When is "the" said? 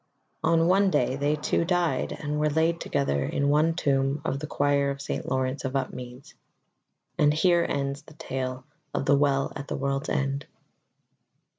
4.39-4.47, 8.01-8.15, 9.05-9.15, 9.67-9.75